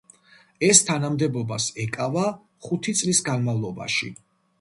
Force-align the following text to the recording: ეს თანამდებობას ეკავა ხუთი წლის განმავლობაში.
ეს 0.67 0.79
თანამდებობას 0.85 1.67
ეკავა 1.83 2.23
ხუთი 2.69 2.95
წლის 3.03 3.21
განმავლობაში. 3.29 4.11